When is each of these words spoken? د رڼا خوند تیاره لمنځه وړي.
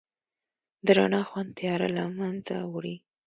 د 0.85 0.87
رڼا 0.97 1.21
خوند 1.29 1.49
تیاره 1.57 1.87
لمنځه 1.97 2.57
وړي. 2.73 2.95